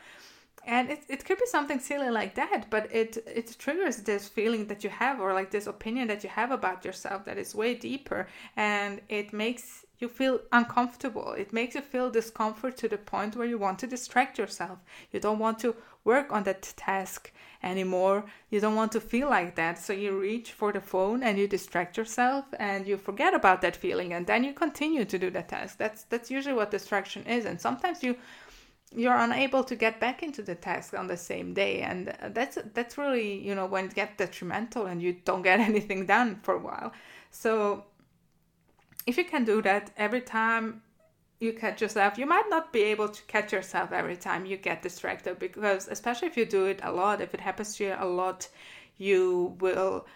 and 0.65 0.91
it, 0.91 1.05
it 1.09 1.25
could 1.25 1.39
be 1.39 1.47
something 1.47 1.79
silly 1.79 2.11
like 2.11 2.35
that 2.35 2.67
but 2.71 2.93
it 2.93 3.17
it 3.27 3.55
triggers 3.59 3.99
this 3.99 4.29
feeling 4.29 4.67
that 4.67 4.83
you 4.83 4.91
have 4.91 5.21
or 5.21 5.33
like 5.33 5.51
this 5.51 5.67
opinion 5.67 6.09
that 6.09 6.25
you 6.25 6.31
have 6.31 6.51
about 6.51 6.85
yourself 6.85 7.25
that 7.25 7.39
is 7.39 7.55
way 7.55 7.75
deeper 7.75 8.27
and 8.57 9.01
it 9.09 9.33
makes 9.33 9.87
you 9.99 10.09
feel 10.09 10.41
uncomfortable. 10.53 11.33
It 11.33 11.53
makes 11.53 11.75
you 11.75 11.81
feel 11.81 12.11
discomfort 12.11 12.77
to 12.79 12.89
the 12.89 12.99
point 12.99 13.37
where 13.37 13.47
you 13.47 13.59
want 13.59 13.79
to 13.81 13.87
distract 13.87 14.39
yourself. 14.39 14.79
You 15.11 15.21
don't 15.21 15.39
want 15.39 15.59
to 15.61 15.75
work 16.05 16.33
on 16.33 16.45
that 16.45 16.75
task 16.77 17.33
anymore. 17.63 18.25
You 18.51 18.61
don't 18.61 18.77
want 18.77 18.93
to 18.93 19.01
feel 19.01 19.29
like 19.31 19.55
that. 19.57 19.79
So 19.79 19.93
you 19.93 20.19
reach 20.19 20.53
for 20.53 20.71
the 20.73 20.81
phone 20.81 21.23
and 21.23 21.39
you 21.39 21.49
distract 21.49 21.97
yourself 21.97 22.45
and 22.59 22.87
you 22.87 22.97
forget 22.99 23.35
about 23.35 23.63
that 23.63 23.75
feeling 23.75 24.13
and 24.13 24.27
then 24.27 24.45
you 24.45 24.53
continue 24.53 25.05
to 25.07 25.19
do 25.19 25.31
the 25.31 25.43
task. 25.43 25.79
That's 25.79 26.03
that's 26.05 26.31
usually 26.31 26.55
what 26.55 26.71
distraction 26.71 27.25
is. 27.25 27.47
And 27.47 27.61
sometimes 27.61 28.03
you 28.03 28.17
you're 28.95 29.17
unable 29.17 29.65
to 29.65 29.75
get 29.75 29.99
back 30.01 30.23
into 30.23 30.43
the 30.43 30.55
task 30.55 30.95
on 30.95 31.07
the 31.07 31.17
same 31.17 31.53
day 31.53 31.81
and 31.81 32.15
that's 32.33 32.59
that's 32.73 32.97
really 32.97 33.39
you 33.41 33.55
know 33.55 33.67
when 33.67 33.87
it 33.87 33.95
gets 33.95 34.17
detrimental 34.17 34.87
and 34.87 35.03
you 35.03 35.13
don't 35.25 35.43
get 35.43 35.61
anything 35.71 36.07
done 36.07 36.39
for 36.43 36.55
a 36.55 36.59
while. 36.59 36.93
So 37.31 37.85
if 39.07 39.17
you 39.17 39.25
can 39.25 39.45
do 39.45 39.63
that 39.63 39.91
every 39.97 40.21
time 40.21 40.83
you 41.41 41.53
catch 41.53 41.83
yourself 41.83 42.17
you 42.17 42.27
might 42.27 42.49
not 42.49 42.73
be 42.73 42.83
able 42.83 43.09
to 43.09 43.23
catch 43.25 43.53
yourself 43.53 43.93
every 43.93 44.17
time 44.17 44.47
you 44.47 44.57
get 44.57 44.83
distracted 44.83 45.39
because 45.39 45.87
especially 45.89 46.29
if 46.29 46.37
you 46.37 46.47
do 46.47 46.65
it 46.67 46.81
a 46.83 46.91
lot 46.91 47.21
if 47.21 47.35
it 47.35 47.41
happens 47.41 47.77
to 47.77 47.85
you 47.85 47.95
a 47.99 48.07
lot 48.07 48.49
you 48.97 49.55
will 49.61 50.07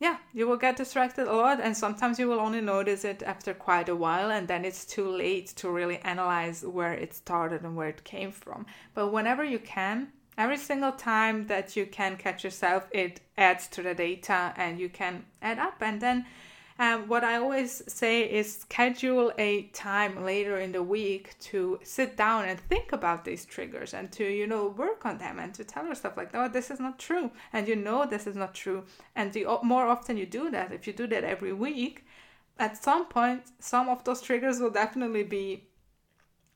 yeah, 0.00 0.16
you 0.32 0.48
will 0.48 0.56
get 0.56 0.78
distracted 0.78 1.28
a 1.28 1.32
lot, 1.32 1.60
and 1.60 1.76
sometimes 1.76 2.18
you 2.18 2.26
will 2.26 2.40
only 2.40 2.62
notice 2.62 3.04
it 3.04 3.22
after 3.22 3.52
quite 3.52 3.90
a 3.90 3.94
while, 3.94 4.30
and 4.30 4.48
then 4.48 4.64
it's 4.64 4.86
too 4.86 5.06
late 5.06 5.48
to 5.56 5.70
really 5.70 5.98
analyze 5.98 6.64
where 6.64 6.94
it 6.94 7.12
started 7.12 7.62
and 7.62 7.76
where 7.76 7.88
it 7.88 8.02
came 8.02 8.32
from. 8.32 8.64
But 8.94 9.12
whenever 9.12 9.44
you 9.44 9.58
can, 9.58 10.08
every 10.38 10.56
single 10.56 10.92
time 10.92 11.48
that 11.48 11.76
you 11.76 11.84
can 11.84 12.16
catch 12.16 12.44
yourself, 12.44 12.88
it 12.92 13.20
adds 13.36 13.68
to 13.68 13.82
the 13.82 13.94
data 13.94 14.54
and 14.56 14.80
you 14.80 14.88
can 14.88 15.26
add 15.42 15.58
up, 15.58 15.82
and 15.82 16.00
then 16.00 16.24
um, 16.80 17.08
what 17.08 17.24
I 17.24 17.36
always 17.36 17.82
say 17.92 18.22
is 18.22 18.56
schedule 18.62 19.32
a 19.36 19.64
time 19.74 20.24
later 20.24 20.56
in 20.60 20.72
the 20.72 20.82
week 20.82 21.38
to 21.40 21.78
sit 21.82 22.16
down 22.16 22.46
and 22.46 22.58
think 22.58 22.92
about 22.92 23.22
these 23.22 23.44
triggers 23.44 23.92
and 23.92 24.10
to, 24.12 24.24
you 24.24 24.46
know, 24.46 24.68
work 24.68 25.04
on 25.04 25.18
them 25.18 25.38
and 25.38 25.52
to 25.54 25.62
tell 25.62 25.84
yourself, 25.84 26.16
like, 26.16 26.32
no, 26.32 26.48
this 26.48 26.70
is 26.70 26.80
not 26.80 26.98
true. 26.98 27.30
And 27.52 27.68
you 27.68 27.76
know 27.76 28.06
this 28.06 28.26
is 28.26 28.34
not 28.34 28.54
true. 28.54 28.84
And 29.14 29.30
the 29.30 29.44
more 29.62 29.88
often 29.88 30.16
you 30.16 30.24
do 30.24 30.50
that, 30.52 30.72
if 30.72 30.86
you 30.86 30.94
do 30.94 31.06
that 31.08 31.22
every 31.22 31.52
week, 31.52 32.06
at 32.58 32.82
some 32.82 33.04
point, 33.08 33.42
some 33.58 33.90
of 33.90 34.02
those 34.04 34.22
triggers 34.22 34.58
will 34.58 34.70
definitely 34.70 35.24
be 35.24 35.64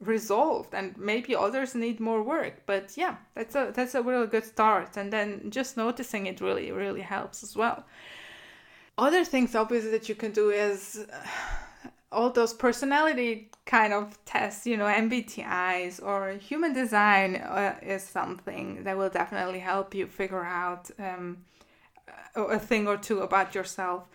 resolved 0.00 0.74
and 0.74 0.96
maybe 0.96 1.36
others 1.36 1.74
need 1.74 1.98
more 1.98 2.22
work 2.22 2.60
but 2.66 2.94
yeah 2.96 3.14
that's 3.34 3.54
a 3.54 3.72
that's 3.74 3.94
a 3.94 4.02
real 4.02 4.26
good 4.26 4.44
start 4.44 4.96
and 4.98 5.10
then 5.10 5.50
just 5.50 5.78
noticing 5.78 6.26
it 6.26 6.42
really 6.42 6.72
really 6.72 7.00
helps 7.00 7.42
as 7.42 7.56
well 7.56 7.84
other 8.96 9.24
things, 9.24 9.54
obviously, 9.54 9.90
that 9.90 10.08
you 10.08 10.14
can 10.14 10.32
do 10.32 10.50
is 10.50 11.06
uh, 11.12 11.88
all 12.12 12.30
those 12.30 12.52
personality 12.52 13.50
kind 13.66 13.92
of 13.92 14.18
tests, 14.24 14.66
you 14.66 14.76
know, 14.76 14.84
MBTIs 14.84 16.02
or 16.02 16.32
human 16.32 16.72
design 16.72 17.36
uh, 17.36 17.78
is 17.82 18.02
something 18.02 18.84
that 18.84 18.96
will 18.96 19.08
definitely 19.08 19.58
help 19.58 19.94
you 19.94 20.06
figure 20.06 20.44
out 20.44 20.90
um, 20.98 21.38
a 22.36 22.58
thing 22.58 22.86
or 22.86 22.96
two 22.96 23.20
about 23.20 23.54
yourself. 23.54 24.08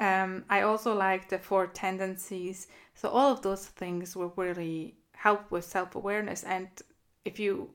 Um, 0.00 0.44
I 0.48 0.62
also 0.62 0.94
like 0.94 1.28
the 1.28 1.38
four 1.38 1.66
tendencies. 1.66 2.66
So 2.94 3.08
all 3.08 3.32
of 3.32 3.42
those 3.42 3.66
things 3.66 4.16
will 4.16 4.32
really 4.36 4.94
help 5.12 5.50
with 5.50 5.64
self 5.64 5.94
awareness. 5.94 6.42
And 6.44 6.68
if 7.24 7.38
you 7.38 7.70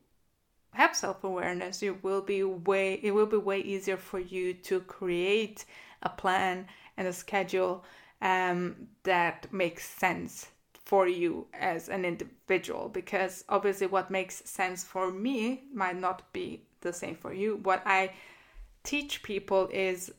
have 0.73 0.95
self 0.95 1.23
awareness, 1.23 1.81
you 1.81 1.97
will 2.01 2.21
be 2.21 2.43
way 2.43 2.99
it 3.01 3.11
will 3.11 3.25
be 3.25 3.37
way 3.37 3.59
easier 3.59 3.97
for 3.97 4.19
you 4.19 4.53
to 4.53 4.81
create 4.81 5.65
a 6.03 6.09
plan 6.09 6.67
and 6.97 7.07
a 7.07 7.13
schedule 7.13 7.83
um, 8.21 8.87
that 9.03 9.51
makes 9.51 9.87
sense 9.87 10.47
for 10.85 11.07
you 11.07 11.45
as 11.53 11.87
an 11.89 12.03
individual 12.03 12.89
because 12.89 13.43
obviously 13.47 13.87
what 13.87 14.09
makes 14.09 14.43
sense 14.49 14.83
for 14.83 15.11
me 15.11 15.63
might 15.73 15.97
not 15.99 16.31
be 16.33 16.63
the 16.81 16.91
same 16.91 17.15
for 17.15 17.31
you 17.31 17.59
what 17.63 17.81
i 17.85 18.11
teach 18.83 19.21
people 19.21 19.69
is 19.71 20.11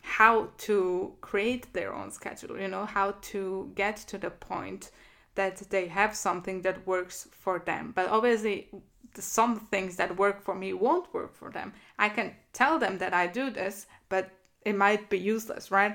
how 0.00 0.48
to 0.56 1.12
create 1.20 1.70
their 1.74 1.92
own 1.92 2.10
schedule 2.10 2.58
you 2.58 2.68
know 2.68 2.86
how 2.86 3.14
to 3.20 3.70
get 3.74 3.96
to 3.96 4.16
the 4.16 4.30
point 4.30 4.90
that 5.38 5.58
they 5.70 5.86
have 5.86 6.16
something 6.16 6.62
that 6.62 6.84
works 6.84 7.28
for 7.30 7.60
them. 7.60 7.92
But 7.94 8.08
obviously, 8.08 8.68
some 9.14 9.60
things 9.70 9.94
that 9.96 10.18
work 10.18 10.42
for 10.42 10.54
me 10.54 10.72
won't 10.72 11.14
work 11.14 11.32
for 11.32 11.48
them. 11.50 11.72
I 11.96 12.08
can 12.08 12.34
tell 12.52 12.80
them 12.80 12.98
that 12.98 13.14
I 13.14 13.28
do 13.28 13.48
this, 13.48 13.86
but 14.08 14.32
it 14.68 14.76
might 14.76 15.08
be 15.08 15.18
useless, 15.18 15.70
right? 15.70 15.94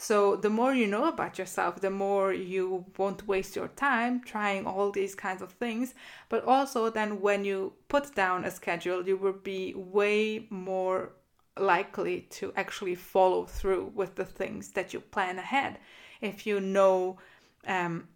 So, 0.00 0.36
the 0.36 0.50
more 0.50 0.72
you 0.74 0.86
know 0.86 1.08
about 1.08 1.38
yourself, 1.38 1.80
the 1.80 1.90
more 1.90 2.32
you 2.32 2.84
won't 2.96 3.26
waste 3.26 3.56
your 3.56 3.66
time 3.68 4.20
trying 4.20 4.64
all 4.64 4.92
these 4.92 5.16
kinds 5.16 5.42
of 5.42 5.50
things. 5.52 5.94
But 6.28 6.44
also, 6.44 6.88
then 6.88 7.20
when 7.20 7.44
you 7.44 7.72
put 7.88 8.14
down 8.14 8.44
a 8.44 8.50
schedule, 8.50 9.08
you 9.08 9.16
will 9.16 9.40
be 9.54 9.74
way 9.74 10.46
more 10.50 11.14
likely 11.58 12.20
to 12.38 12.52
actually 12.54 12.94
follow 12.94 13.44
through 13.44 13.90
with 13.94 14.14
the 14.14 14.24
things 14.24 14.70
that 14.72 14.92
you 14.92 15.00
plan 15.00 15.38
ahead. 15.38 15.78
If 16.20 16.46
you 16.46 16.60
know 16.60 17.18
um, 17.66 18.06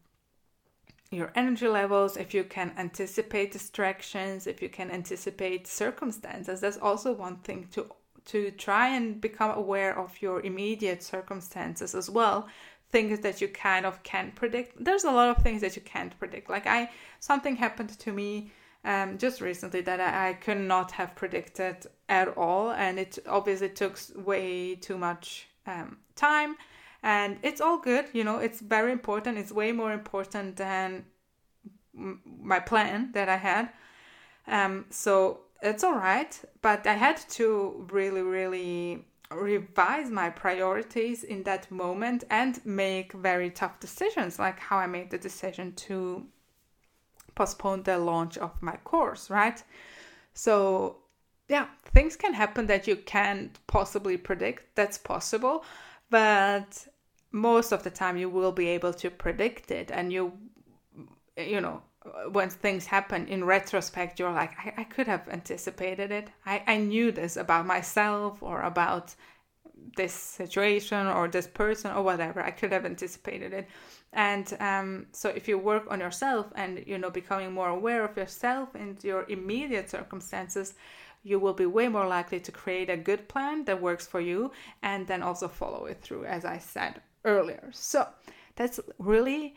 your 1.10 1.32
energy 1.34 1.66
levels, 1.66 2.16
if 2.16 2.32
you 2.32 2.44
can 2.44 2.72
anticipate 2.78 3.50
distractions, 3.50 4.46
if 4.46 4.62
you 4.62 4.68
can 4.68 4.90
anticipate 4.90 5.66
circumstances, 5.66 6.60
that's 6.60 6.78
also 6.78 7.12
one 7.12 7.38
thing 7.38 7.68
to 7.72 7.90
to 8.26 8.50
try 8.52 8.88
and 8.88 9.20
become 9.20 9.50
aware 9.50 9.98
of 9.98 10.20
your 10.20 10.40
immediate 10.40 11.02
circumstances 11.02 11.94
as 11.94 12.08
well. 12.08 12.48
Things 12.90 13.20
that 13.20 13.40
you 13.40 13.48
kind 13.48 13.86
of 13.86 14.02
can't 14.02 14.34
predict. 14.34 14.82
There's 14.84 15.04
a 15.04 15.10
lot 15.10 15.36
of 15.36 15.42
things 15.42 15.60
that 15.62 15.76
you 15.76 15.82
can't 15.82 16.16
predict. 16.18 16.50
Like 16.50 16.66
i 16.66 16.90
something 17.20 17.56
happened 17.56 17.98
to 17.98 18.12
me 18.12 18.52
um, 18.84 19.16
just 19.16 19.40
recently 19.40 19.80
that 19.82 20.00
I, 20.00 20.30
I 20.30 20.32
could 20.34 20.58
not 20.58 20.92
have 20.92 21.14
predicted 21.14 21.86
at 22.08 22.28
all 22.36 22.72
and 22.72 22.98
it 22.98 23.18
obviously 23.28 23.68
took 23.68 23.98
way 24.16 24.74
too 24.74 24.98
much 24.98 25.48
um, 25.66 25.98
time. 26.16 26.56
And 27.02 27.38
it's 27.42 27.60
all 27.60 27.78
good 27.78 28.06
you 28.12 28.24
know 28.24 28.38
it's 28.38 28.60
very 28.60 28.92
important. 28.92 29.38
It's 29.38 29.52
way 29.52 29.72
more 29.72 29.92
important 29.92 30.56
than 30.56 31.06
my 31.94 32.58
plan 32.58 33.10
that 33.12 33.28
i 33.28 33.36
had. 33.36 33.68
Um, 34.46 34.86
so 34.90 35.40
it's 35.62 35.84
all 35.84 35.94
right, 35.94 36.38
but 36.60 36.86
I 36.86 36.94
had 36.94 37.16
to 37.30 37.86
really, 37.90 38.22
really 38.22 39.04
revise 39.30 40.10
my 40.10 40.28
priorities 40.28 41.24
in 41.24 41.44
that 41.44 41.70
moment 41.70 42.24
and 42.28 42.60
make 42.66 43.12
very 43.12 43.50
tough 43.50 43.80
decisions, 43.80 44.38
like 44.38 44.58
how 44.58 44.76
I 44.76 44.86
made 44.86 45.10
the 45.10 45.18
decision 45.18 45.72
to 45.74 46.26
postpone 47.34 47.84
the 47.84 47.98
launch 47.98 48.36
of 48.38 48.50
my 48.60 48.76
course, 48.84 49.30
right? 49.30 49.62
So, 50.34 50.98
yeah, 51.48 51.66
things 51.94 52.16
can 52.16 52.34
happen 52.34 52.66
that 52.66 52.86
you 52.86 52.96
can't 52.96 53.58
possibly 53.66 54.16
predict. 54.16 54.74
That's 54.74 54.98
possible, 54.98 55.64
but 56.10 56.86
most 57.30 57.72
of 57.72 57.82
the 57.82 57.90
time 57.90 58.16
you 58.16 58.28
will 58.28 58.52
be 58.52 58.68
able 58.68 58.92
to 58.92 59.10
predict 59.10 59.70
it 59.70 59.90
and 59.90 60.12
you 60.12 60.32
you 61.36 61.60
know 61.62 61.82
when 62.32 62.50
things 62.50 62.86
happen 62.86 63.28
in 63.28 63.44
retrospect, 63.44 64.18
you're 64.18 64.32
like, 64.32 64.52
I, 64.58 64.74
I 64.78 64.84
could 64.84 65.06
have 65.06 65.28
anticipated 65.28 66.10
it. 66.10 66.28
I, 66.44 66.62
I 66.66 66.76
knew 66.78 67.12
this 67.12 67.36
about 67.36 67.66
myself 67.66 68.42
or 68.42 68.62
about 68.62 69.14
this 69.96 70.12
situation 70.12 71.06
or 71.06 71.28
this 71.28 71.46
person 71.46 71.92
or 71.92 72.02
whatever. 72.02 72.42
I 72.42 72.50
could 72.50 72.72
have 72.72 72.84
anticipated 72.86 73.52
it. 73.52 73.68
And 74.12 74.52
um, 74.60 75.06
so 75.12 75.28
if 75.28 75.48
you 75.48 75.58
work 75.58 75.84
on 75.90 76.00
yourself 76.00 76.46
and, 76.54 76.82
you 76.86 76.98
know, 76.98 77.10
becoming 77.10 77.52
more 77.52 77.68
aware 77.68 78.04
of 78.04 78.16
yourself 78.16 78.74
and 78.74 79.02
your 79.02 79.24
immediate 79.28 79.88
circumstances, 79.88 80.74
you 81.22 81.38
will 81.38 81.54
be 81.54 81.66
way 81.66 81.88
more 81.88 82.06
likely 82.06 82.40
to 82.40 82.52
create 82.52 82.90
a 82.90 82.96
good 82.96 83.28
plan 83.28 83.64
that 83.64 83.80
works 83.80 84.06
for 84.06 84.20
you 84.20 84.50
and 84.82 85.06
then 85.06 85.22
also 85.22 85.46
follow 85.48 85.86
it 85.86 86.00
through, 86.02 86.24
as 86.24 86.44
I 86.44 86.58
said 86.58 87.00
earlier. 87.24 87.70
So 87.72 88.08
that's 88.56 88.80
really 88.98 89.54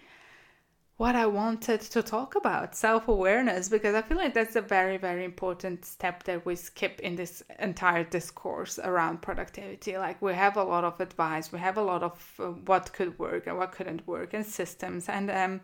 what 0.98 1.16
I 1.16 1.26
wanted 1.26 1.82
to 1.82 2.02
talk 2.02 2.36
about 2.36 2.74
self 2.76 3.08
awareness 3.10 3.68
because 3.68 3.96
I 3.96 4.02
feel 4.02 4.18
like 4.18 4.34
that's 4.34 4.56
a 4.56 4.62
very, 4.62 4.98
very 4.98 5.26
important 5.26 5.84
step 5.84 6.24
that 6.24 6.46
we 6.46 6.56
skip 6.56 7.02
in 7.02 7.16
this 7.16 7.44
entire 7.60 8.06
discourse 8.06 8.80
around 8.80 9.22
productivity. 9.22 9.98
Like, 9.98 10.22
we 10.22 10.34
have 10.34 10.56
a 10.56 10.64
lot 10.64 10.86
of 10.86 11.00
advice, 11.02 11.52
we 11.52 11.60
have 11.60 11.78
a 11.78 11.82
lot 11.82 12.02
of 12.02 12.34
uh, 12.40 12.44
what 12.44 12.94
could 12.94 13.20
work 13.20 13.48
and 13.48 13.58
what 13.58 13.74
couldn't 13.74 14.08
work, 14.08 14.34
and 14.34 14.46
systems 14.46 15.10
and 15.10 15.30
um, 15.30 15.62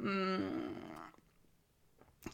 mm, 0.00 0.68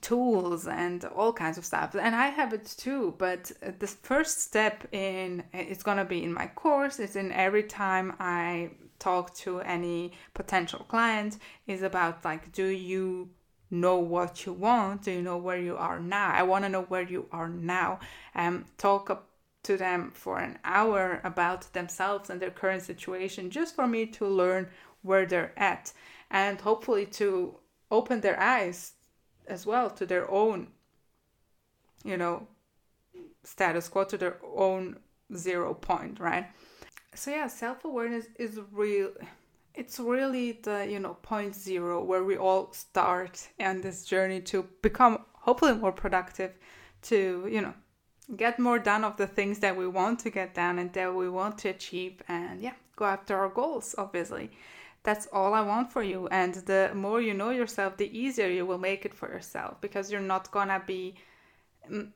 tools 0.00 0.66
and 0.66 1.04
all 1.04 1.32
kinds 1.32 1.58
of 1.58 1.64
stuff. 1.64 1.94
And 1.94 2.14
I 2.14 2.28
have 2.28 2.52
it 2.52 2.66
too, 2.78 3.14
but 3.18 3.52
the 3.78 3.86
first 3.86 4.42
step 4.42 4.86
in 4.92 5.44
it's 5.52 5.82
gonna 5.82 6.04
be 6.04 6.22
in 6.24 6.32
my 6.32 6.46
course, 6.46 6.98
is 6.98 7.16
in 7.16 7.32
every 7.32 7.64
time 7.64 8.14
I 8.18 8.70
talk 8.98 9.34
to 9.34 9.60
any 9.60 10.12
potential 10.32 10.86
client 10.88 11.38
is 11.66 11.82
about 11.82 12.24
like 12.24 12.52
do 12.52 12.66
you 12.66 13.30
know 13.70 13.98
what 13.98 14.46
you 14.46 14.52
want? 14.52 15.02
Do 15.02 15.10
you 15.10 15.22
know 15.22 15.38
where 15.38 15.58
you 15.58 15.76
are 15.76 15.98
now? 15.98 16.30
I 16.30 16.42
want 16.42 16.64
to 16.64 16.68
know 16.68 16.82
where 16.82 17.02
you 17.02 17.26
are 17.32 17.48
now. 17.48 18.00
Um 18.34 18.66
talk 18.78 19.26
to 19.64 19.76
them 19.76 20.10
for 20.14 20.38
an 20.38 20.58
hour 20.64 21.20
about 21.24 21.72
themselves 21.72 22.30
and 22.30 22.40
their 22.40 22.50
current 22.50 22.82
situation 22.82 23.50
just 23.50 23.74
for 23.74 23.86
me 23.86 24.06
to 24.06 24.26
learn 24.26 24.68
where 25.02 25.26
they're 25.26 25.52
at 25.56 25.92
and 26.30 26.60
hopefully 26.60 27.06
to 27.06 27.56
open 27.90 28.20
their 28.20 28.38
eyes 28.40 28.92
as 29.46 29.66
well 29.66 29.90
to 29.90 30.06
their 30.06 30.30
own 30.30 30.68
you 32.04 32.16
know 32.16 32.46
status 33.44 33.88
quo 33.88 34.04
to 34.04 34.16
their 34.16 34.38
own 34.56 34.96
zero 35.36 35.74
point 35.74 36.18
right? 36.20 36.46
So 37.14 37.30
yeah 37.30 37.46
self-awareness 37.46 38.26
is 38.38 38.58
real 38.72 39.10
it's 39.74 39.98
really 39.98 40.52
the 40.62 40.86
you 40.90 41.00
know 41.00 41.14
point 41.22 41.54
zero 41.54 42.02
where 42.02 42.24
we 42.24 42.36
all 42.36 42.72
start 42.72 43.48
on 43.60 43.80
this 43.80 44.04
journey 44.04 44.40
to 44.40 44.66
become 44.82 45.18
hopefully 45.32 45.74
more 45.74 45.92
productive 45.92 46.52
to 47.02 47.48
you 47.50 47.60
know 47.60 47.74
get 48.36 48.58
more 48.58 48.78
done 48.78 49.04
of 49.04 49.16
the 49.16 49.26
things 49.26 49.58
that 49.58 49.76
we 49.76 49.86
want 49.86 50.18
to 50.20 50.30
get 50.30 50.54
done 50.54 50.78
and 50.78 50.92
that 50.92 51.14
we 51.14 51.28
want 51.28 51.58
to 51.58 51.68
achieve 51.68 52.22
and 52.28 52.60
yeah 52.60 52.74
go 52.96 53.04
after 53.04 53.36
our 53.36 53.48
goals 53.48 53.94
obviously 53.98 54.50
that's 55.02 55.26
all 55.32 55.54
i 55.54 55.60
want 55.60 55.92
for 55.92 56.02
you. 56.02 56.28
And 56.28 56.54
the 56.54 56.90
more 56.94 57.20
you 57.20 57.34
know 57.34 57.50
yourself 57.50 57.96
the 57.96 58.16
easier 58.16 58.48
you 58.48 58.64
will 58.66 58.78
make 58.78 59.04
it 59.04 59.14
for 59.14 59.28
yourself 59.28 59.80
because 59.80 60.10
you're 60.10 60.20
not 60.20 60.50
gonna 60.50 60.82
be 60.86 61.14
mm, 61.90 62.08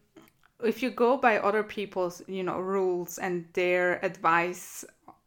if 0.65 0.83
you 0.83 0.91
go 0.91 1.17
by 1.17 1.39
other 1.39 1.63
people's 1.63 2.23
you 2.27 2.43
know 2.43 2.59
rules 2.61 3.19
and 3.19 3.47
their 3.53 4.05
advice 4.05 4.85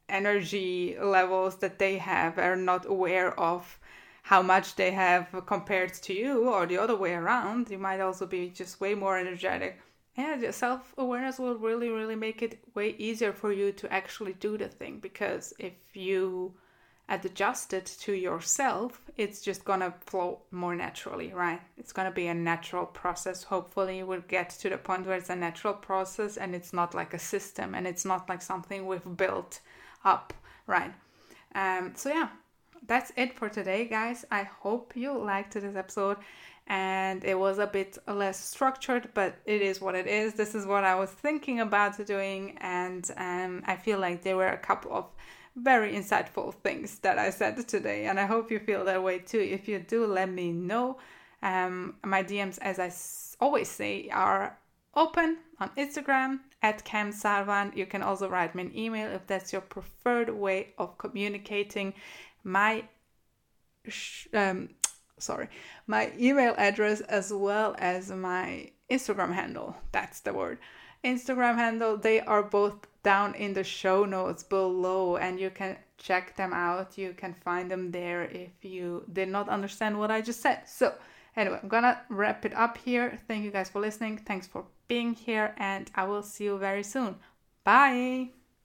energy 0.08 0.98
levels 1.02 1.58
that 1.58 1.80
they 1.80 1.98
have 1.98 2.38
are 2.38 2.56
not 2.56 2.86
aware 2.86 3.40
of 3.40 3.80
how 4.24 4.42
much 4.42 4.76
they 4.76 4.92
have 4.92 5.28
compared 5.46 5.94
to 5.94 6.14
you 6.14 6.50
or 6.50 6.66
the 6.66 6.78
other 6.78 6.96
way 6.96 7.14
around. 7.14 7.70
You 7.70 7.78
might 7.78 8.00
also 8.00 8.26
be 8.26 8.50
just 8.50 8.80
way 8.82 8.94
more 8.96 9.18
energetic. 9.18 9.80
Yeah 10.18 10.52
self-awareness 10.52 11.40
will 11.40 11.58
really 11.58 11.90
really 11.90 12.16
make 12.16 12.42
it 12.42 12.60
way 12.76 12.90
easier 12.98 13.34
for 13.34 13.52
you 13.54 13.72
to 13.72 13.92
actually 13.94 14.34
do 14.34 14.58
the 14.58 14.68
thing 14.68 15.00
because 15.00 15.54
if 15.60 15.74
you 15.94 16.54
adjust 17.10 17.74
it 17.74 17.86
to 18.02 18.14
yourself, 18.14 19.02
it's 19.18 19.42
just 19.42 19.66
gonna 19.66 19.94
flow 20.06 20.40
more 20.52 20.76
naturally, 20.76 21.34
right? 21.34 21.62
It's 21.78 21.92
gonna 21.92 22.12
be 22.12 22.28
a 22.28 22.34
natural 22.34 22.86
process. 22.86 23.44
Hopefully, 23.44 24.04
we'll 24.04 24.22
get 24.22 24.52
to 24.52 24.70
the 24.70 24.78
point 24.78 25.08
where 25.08 25.18
it's 25.18 25.30
a 25.30 25.36
natural 25.36 25.74
process 25.74 26.38
and 26.38 26.54
it's 26.54 26.74
not 26.74 26.94
like 26.94 27.14
a 27.14 27.20
system 27.20 27.76
and 27.76 27.88
it's 27.88 28.06
not 28.06 28.30
like 28.30 28.42
something 28.42 28.86
we've 28.86 29.18
built 29.18 29.60
up, 30.06 30.34
right? 30.68 30.94
Um, 31.56 31.94
so, 31.96 32.10
yeah, 32.10 32.30
that's 32.86 33.12
it 33.18 33.34
for 33.34 33.50
today, 33.50 33.86
guys. 33.86 34.26
I 34.32 34.44
hope 34.44 34.96
you 34.96 35.18
liked 35.18 35.54
this 35.54 35.76
episode 35.76 36.18
and 36.70 37.24
it 37.24 37.38
was 37.38 37.58
a 37.58 37.66
bit 37.66 37.98
less 38.08 38.40
structured, 38.40 39.10
but 39.16 39.36
it 39.46 39.62
is 39.62 39.82
what 39.82 39.96
it 39.96 40.06
is. 40.06 40.36
This 40.36 40.54
is 40.54 40.68
what 40.68 40.84
I 40.84 40.94
was 40.96 41.10
thinking 41.10 41.60
about 41.60 42.06
doing, 42.06 42.58
and 42.62 43.10
um, 43.18 43.64
I 43.66 43.76
feel 43.76 43.98
like 44.00 44.22
there 44.22 44.38
were 44.38 44.50
a 44.50 44.58
couple 44.58 44.94
of 44.94 45.08
very 45.62 45.94
insightful 45.94 46.54
things 46.54 47.00
that 47.00 47.18
I 47.18 47.30
said 47.30 47.68
today, 47.68 48.06
and 48.06 48.20
I 48.20 48.26
hope 48.26 48.52
you 48.52 48.60
feel 48.60 48.86
that 48.86 49.04
way 49.04 49.20
too. 49.20 49.40
If 49.40 49.68
you 49.68 49.80
do, 49.80 50.06
let 50.06 50.30
me 50.30 50.52
know. 50.52 50.98
Um, 51.42 51.96
my 52.04 52.24
DMs, 52.24 52.60
as 52.62 52.80
I 52.80 52.92
always 53.44 53.70
say, 53.70 54.10
are 54.10 54.58
open 54.96 55.38
on 55.60 55.70
Instagram 55.78 56.40
at 56.62 56.84
Cam 56.84 57.12
Sarvan. 57.12 57.76
You 57.76 57.86
can 57.86 58.02
also 58.02 58.28
write 58.30 58.56
me 58.56 58.64
an 58.64 58.78
email 58.78 59.12
if 59.12 59.26
that's 59.28 59.54
your 59.54 59.62
preferred 59.62 60.30
way 60.30 60.74
of 60.78 60.98
communicating. 60.98 61.94
My 62.44 62.84
um, 64.34 64.70
sorry, 65.18 65.50
my 65.88 66.12
email 66.20 66.54
address 66.58 67.02
as 67.02 67.32
well 67.32 67.76
as 67.78 68.12
my 68.12 68.72
Instagram 68.90 69.34
handle. 69.34 69.76
That's 69.92 70.20
the 70.22 70.34
word. 70.34 70.60
Instagram 71.04 71.56
handle. 71.56 71.98
They 71.98 72.20
are 72.22 72.44
both 72.44 72.88
down 73.04 73.36
in 73.36 73.54
the 73.54 73.64
show 73.64 74.06
notes 74.06 74.44
below 74.44 75.18
and 75.18 75.40
you 75.40 75.50
can 75.50 75.78
check 75.98 76.36
them 76.36 76.54
out. 76.54 76.98
You 76.98 77.14
can 77.14 77.34
find 77.34 77.70
them 77.70 77.92
there 77.92 78.24
if 78.24 78.52
you 78.62 79.06
did 79.12 79.30
not 79.30 79.50
understand 79.50 80.00
what 80.00 80.12
I 80.12 80.22
just 80.22 80.42
said. 80.42 80.68
So, 80.68 80.94
anyway, 81.36 81.60
I'm 81.62 81.70
gonna 81.70 82.02
wrap 82.10 82.46
it 82.46 82.54
up 82.56 82.78
here. 82.78 83.18
Thank 83.28 83.44
you 83.44 83.52
guys 83.52 83.70
for 83.70 83.80
listening. 83.80 84.18
Thanks 84.18 84.48
for 84.48 84.66
being 84.88 85.14
here, 85.14 85.54
and 85.58 85.90
I 85.96 86.06
will 86.06 86.24
see 86.24 86.46
you 86.46 86.58
very 86.58 86.84
soon. 86.84 87.16
Bye. 87.64 88.39